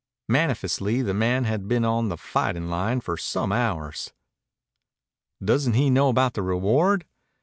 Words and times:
Manifestly 0.29 1.03
the 1.03 1.13
man 1.13 1.43
had 1.43 1.67
been 1.67 1.85
on 1.85 2.09
the 2.09 2.17
fighting 2.17 2.69
line 2.71 3.01
for 3.01 3.17
some 3.17 3.51
hours. 3.51 4.11
"Doesn't 5.45 5.73
he 5.73 5.91
know 5.91 6.09
about 6.09 6.33
the 6.33 6.41
reward?" 6.41 7.05